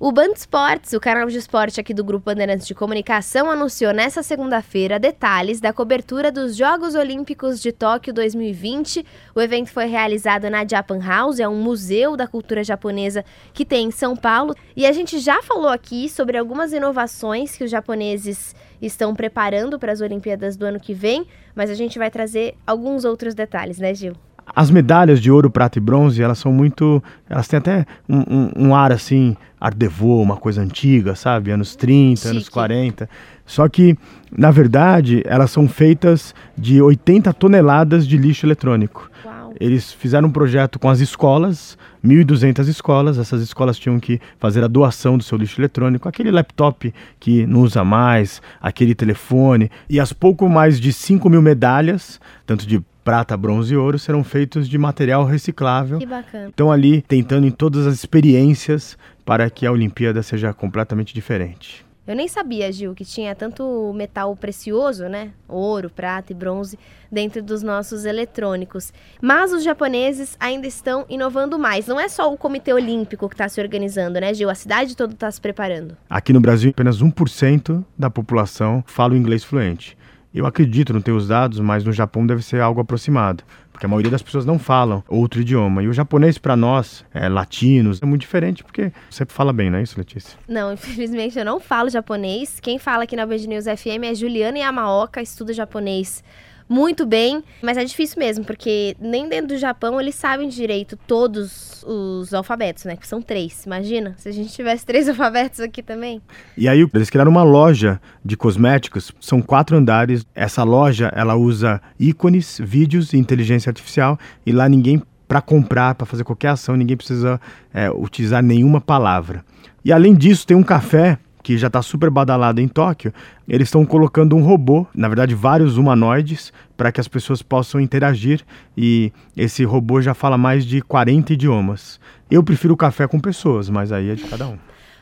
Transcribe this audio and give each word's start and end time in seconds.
O 0.00 0.10
Band 0.10 0.32
Esportes, 0.32 0.92
o 0.92 0.98
canal 0.98 1.28
de 1.28 1.38
esporte 1.38 1.80
aqui 1.80 1.94
do 1.94 2.02
Grupo 2.02 2.24
Bandeirantes 2.24 2.66
de 2.66 2.74
Comunicação, 2.74 3.48
anunciou 3.48 3.94
nesta 3.94 4.24
segunda-feira 4.24 4.98
detalhes 4.98 5.60
da 5.60 5.72
cobertura 5.72 6.32
dos 6.32 6.56
Jogos 6.56 6.96
Olímpicos 6.96 7.62
de 7.62 7.70
Tóquio 7.70 8.12
2020. 8.12 9.06
O 9.36 9.40
evento 9.40 9.70
foi 9.70 9.84
realizado 9.86 10.50
na 10.50 10.66
Japan 10.66 10.98
House, 10.98 11.38
é 11.38 11.48
um 11.48 11.62
museu 11.62 12.16
da 12.16 12.26
cultura 12.26 12.64
japonesa 12.64 13.24
que 13.52 13.64
tem 13.64 13.86
em 13.86 13.90
São 13.92 14.16
Paulo. 14.16 14.56
E 14.74 14.84
a 14.84 14.90
gente 14.90 15.20
já 15.20 15.40
falou 15.44 15.68
aqui 15.68 16.08
sobre 16.08 16.36
algumas 16.36 16.72
inovações 16.72 17.56
que 17.56 17.62
os 17.62 17.70
japoneses 17.70 18.52
estão 18.82 19.14
preparando 19.14 19.78
para 19.78 19.92
as 19.92 20.00
Olimpíadas 20.00 20.56
do 20.56 20.66
ano 20.66 20.80
que 20.80 20.92
vem, 20.92 21.24
mas 21.54 21.70
a 21.70 21.74
gente 21.74 22.00
vai 22.00 22.10
trazer 22.10 22.56
alguns 22.66 23.04
outros 23.04 23.32
detalhes, 23.32 23.78
né, 23.78 23.94
Gil? 23.94 24.14
As 24.54 24.70
medalhas 24.70 25.20
de 25.20 25.30
ouro, 25.30 25.50
prata 25.50 25.78
e 25.78 25.80
bronze, 25.80 26.22
elas 26.22 26.38
são 26.38 26.52
muito. 26.52 27.02
Elas 27.28 27.48
têm 27.48 27.58
até 27.58 27.86
um, 28.08 28.18
um, 28.18 28.50
um 28.68 28.74
ar 28.74 28.92
assim, 28.92 29.36
art 29.60 29.76
devo, 29.76 30.20
uma 30.20 30.36
coisa 30.36 30.60
antiga, 30.62 31.14
sabe? 31.14 31.50
Anos 31.50 31.74
30, 31.74 32.20
Chique. 32.20 32.30
anos 32.30 32.48
40. 32.48 33.08
Só 33.46 33.68
que, 33.68 33.96
na 34.30 34.50
verdade, 34.50 35.22
elas 35.26 35.50
são 35.50 35.68
feitas 35.68 36.34
de 36.56 36.80
80 36.80 37.32
toneladas 37.32 38.06
de 38.06 38.16
lixo 38.16 38.46
eletrônico. 38.46 39.10
Uau. 39.24 39.33
Eles 39.60 39.92
fizeram 39.92 40.28
um 40.28 40.32
projeto 40.32 40.78
com 40.78 40.88
as 40.88 41.00
escolas, 41.00 41.78
1.200 42.04 42.68
escolas. 42.68 43.18
Essas 43.18 43.42
escolas 43.42 43.78
tinham 43.78 43.98
que 44.00 44.20
fazer 44.38 44.64
a 44.64 44.68
doação 44.68 45.16
do 45.16 45.24
seu 45.24 45.38
lixo 45.38 45.60
eletrônico, 45.60 46.08
aquele 46.08 46.30
laptop 46.30 46.92
que 47.20 47.46
não 47.46 47.60
usa 47.60 47.84
mais, 47.84 48.42
aquele 48.60 48.94
telefone. 48.94 49.70
E 49.88 50.00
as 50.00 50.12
pouco 50.12 50.48
mais 50.48 50.80
de 50.80 50.92
5 50.92 51.28
mil 51.28 51.42
medalhas, 51.42 52.20
tanto 52.46 52.66
de 52.66 52.82
prata, 53.04 53.36
bronze 53.36 53.74
e 53.74 53.76
ouro 53.76 53.98
serão 53.98 54.24
feitos 54.24 54.68
de 54.68 54.78
material 54.78 55.24
reciclável. 55.24 55.98
Que 55.98 56.06
bacana. 56.06 56.48
Então 56.52 56.72
ali 56.72 57.02
tentando 57.02 57.46
em 57.46 57.50
todas 57.50 57.86
as 57.86 57.94
experiências 57.94 58.96
para 59.24 59.48
que 59.50 59.66
a 59.66 59.72
Olimpíada 59.72 60.22
seja 60.22 60.52
completamente 60.52 61.14
diferente. 61.14 61.84
Eu 62.06 62.14
nem 62.14 62.28
sabia, 62.28 62.70
Gil, 62.70 62.94
que 62.94 63.04
tinha 63.04 63.34
tanto 63.34 63.90
metal 63.94 64.36
precioso, 64.36 65.08
né? 65.08 65.30
Ouro, 65.48 65.88
prata 65.88 66.32
e 66.32 66.34
bronze 66.34 66.78
dentro 67.10 67.42
dos 67.42 67.62
nossos 67.62 68.04
eletrônicos. 68.04 68.92
Mas 69.22 69.54
os 69.54 69.64
japoneses 69.64 70.36
ainda 70.38 70.66
estão 70.66 71.06
inovando 71.08 71.58
mais. 71.58 71.86
Não 71.86 71.98
é 71.98 72.06
só 72.06 72.30
o 72.30 72.36
Comitê 72.36 72.74
Olímpico 72.74 73.26
que 73.26 73.34
está 73.34 73.48
se 73.48 73.58
organizando, 73.58 74.20
né, 74.20 74.34
Gil? 74.34 74.50
A 74.50 74.54
cidade 74.54 74.94
toda 74.94 75.14
está 75.14 75.30
se 75.30 75.40
preparando. 75.40 75.96
Aqui 76.10 76.30
no 76.30 76.40
Brasil, 76.40 76.70
apenas 76.70 77.00
1% 77.00 77.82
da 77.98 78.10
população 78.10 78.84
fala 78.86 79.14
o 79.14 79.16
inglês 79.16 79.42
fluente. 79.42 79.96
Eu 80.34 80.46
acredito, 80.46 80.92
não 80.92 81.00
tenho 81.00 81.16
os 81.16 81.28
dados, 81.28 81.60
mas 81.60 81.84
no 81.84 81.92
Japão 81.92 82.26
deve 82.26 82.42
ser 82.42 82.60
algo 82.60 82.80
aproximado, 82.80 83.44
porque 83.70 83.86
a 83.86 83.88
maioria 83.88 84.10
das 84.10 84.20
pessoas 84.20 84.44
não 84.44 84.58
falam 84.58 85.00
outro 85.08 85.40
idioma. 85.40 85.80
E 85.80 85.86
o 85.86 85.92
japonês, 85.92 86.38
para 86.38 86.56
nós, 86.56 87.04
é, 87.14 87.28
latinos, 87.28 88.02
é 88.02 88.06
muito 88.06 88.22
diferente, 88.22 88.64
porque 88.64 88.90
você 89.08 89.24
fala 89.26 89.52
bem, 89.52 89.70
não 89.70 89.78
é 89.78 89.82
isso, 89.82 89.96
Letícia? 89.96 90.36
Não, 90.48 90.72
infelizmente 90.74 91.38
eu 91.38 91.44
não 91.44 91.60
falo 91.60 91.88
japonês. 91.88 92.58
Quem 92.58 92.80
fala 92.80 93.04
aqui 93.04 93.14
na 93.14 93.24
Band 93.24 93.46
News 93.46 93.66
FM 93.66 94.02
é 94.02 94.14
Juliana 94.14 94.58
Yamaoka, 94.58 95.22
estuda 95.22 95.52
japonês 95.52 96.24
muito 96.68 97.04
bem, 97.04 97.42
mas 97.62 97.76
é 97.76 97.84
difícil 97.84 98.18
mesmo, 98.18 98.44
porque 98.44 98.96
nem 98.98 99.28
dentro 99.28 99.48
do 99.48 99.58
Japão 99.58 100.00
eles 100.00 100.14
sabem 100.14 100.48
direito 100.48 100.98
todos 101.06 101.84
os 101.86 102.32
alfabetos, 102.32 102.84
né? 102.84 102.96
Que 102.96 103.06
são 103.06 103.20
três. 103.20 103.64
Imagina 103.64 104.14
se 104.16 104.28
a 104.28 104.32
gente 104.32 104.52
tivesse 104.52 104.84
três 104.84 105.08
alfabetos 105.10 105.60
aqui 105.60 105.82
também. 105.82 106.22
E 106.56 106.68
aí 106.68 106.86
eles 106.94 107.10
criaram 107.10 107.30
uma 107.30 107.42
loja 107.42 108.00
de 108.24 108.36
cosméticos, 108.36 109.12
são 109.20 109.42
quatro 109.42 109.76
andares. 109.76 110.24
Essa 110.34 110.62
loja 110.62 111.12
ela 111.14 111.34
usa 111.34 111.80
ícones, 112.00 112.58
vídeos 112.62 113.12
e 113.12 113.18
inteligência 113.18 113.70
artificial 113.70 114.18
e 114.46 114.52
lá 114.52 114.68
ninguém 114.68 115.02
para 115.28 115.40
comprar, 115.40 115.94
para 115.94 116.06
fazer 116.06 116.24
qualquer 116.24 116.48
ação, 116.48 116.76
ninguém 116.76 116.96
precisa 116.96 117.40
é, 117.72 117.90
utilizar 117.90 118.42
nenhuma 118.42 118.80
palavra. 118.80 119.44
E 119.84 119.92
além 119.92 120.14
disso, 120.14 120.46
tem 120.46 120.56
um 120.56 120.62
café 120.62 121.18
que 121.44 121.58
já 121.58 121.66
está 121.66 121.82
super 121.82 122.08
badalado 122.08 122.58
em 122.58 122.66
Tóquio, 122.66 123.12
eles 123.46 123.68
estão 123.68 123.84
colocando 123.84 124.34
um 124.34 124.42
robô, 124.42 124.86
na 124.94 125.08
verdade 125.08 125.34
vários 125.34 125.76
humanoides, 125.76 126.50
para 126.74 126.90
que 126.90 127.00
as 127.00 127.06
pessoas 127.06 127.42
possam 127.42 127.78
interagir 127.78 128.40
e 128.76 129.12
esse 129.36 129.62
robô 129.62 130.00
já 130.00 130.14
fala 130.14 130.38
mais 130.38 130.64
de 130.64 130.80
40 130.80 131.34
idiomas. 131.34 132.00
Eu 132.30 132.42
prefiro 132.42 132.74
café 132.76 133.06
com 133.06 133.20
pessoas, 133.20 133.68
mas 133.68 133.92
aí 133.92 134.10
é 134.10 134.14
de 134.14 134.24
cada 134.24 134.48
um. 134.48 134.56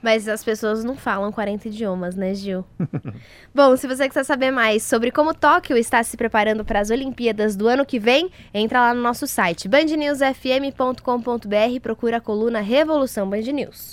Mas 0.00 0.28
as 0.28 0.44
pessoas 0.44 0.84
não 0.84 0.94
falam 0.94 1.32
40 1.32 1.66
idiomas, 1.66 2.14
né, 2.14 2.32
Gil? 2.34 2.64
Bom, 3.52 3.76
se 3.76 3.88
você 3.88 4.08
quiser 4.08 4.22
saber 4.22 4.52
mais 4.52 4.84
sobre 4.84 5.10
como 5.10 5.34
Tóquio 5.34 5.76
está 5.76 6.00
se 6.04 6.16
preparando 6.16 6.64
para 6.64 6.78
as 6.78 6.90
Olimpíadas 6.90 7.56
do 7.56 7.66
ano 7.66 7.84
que 7.84 7.98
vem, 7.98 8.30
entra 8.54 8.80
lá 8.80 8.94
no 8.94 9.02
nosso 9.02 9.26
site 9.26 9.68
bandnewsfm.com.br 9.68 11.72
e 11.72 11.80
procura 11.80 12.18
a 12.18 12.20
coluna 12.20 12.60
Revolução 12.60 13.28
Band 13.28 13.50
News. 13.52 13.86